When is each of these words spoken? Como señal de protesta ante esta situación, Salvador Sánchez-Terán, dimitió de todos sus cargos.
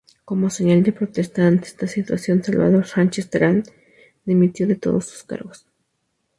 Como 0.25 0.49
señal 0.57 0.81
de 0.81 0.93
protesta 0.99 1.45
ante 1.45 1.67
esta 1.67 1.85
situación, 1.85 2.43
Salvador 2.43 2.87
Sánchez-Terán, 2.87 3.61
dimitió 4.25 4.65
de 4.65 4.75
todos 4.75 5.05
sus 5.05 5.23
cargos. 5.23 5.67